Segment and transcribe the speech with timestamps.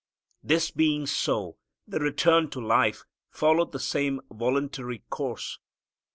[0.43, 1.57] This being so,
[1.87, 5.59] the return to life followed the same voluntary course.